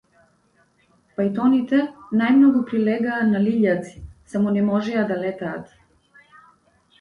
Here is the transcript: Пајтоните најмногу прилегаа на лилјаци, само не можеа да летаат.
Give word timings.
Пајтоните 1.19 1.81
најмногу 2.21 2.61
прилегаа 2.71 3.19
на 3.35 3.43
лилјаци, 3.45 4.01
само 4.35 4.55
не 4.57 4.65
можеа 4.71 5.05
да 5.13 5.21
летаат. 5.27 5.77